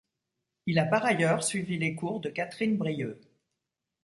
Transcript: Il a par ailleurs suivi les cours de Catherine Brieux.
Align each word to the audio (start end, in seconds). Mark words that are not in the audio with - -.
Il 0.65 0.79
a 0.79 0.85
par 0.85 1.05
ailleurs 1.05 1.43
suivi 1.43 1.77
les 1.77 1.93
cours 1.93 2.21
de 2.21 2.29
Catherine 2.31 2.75
Brieux. 2.75 3.21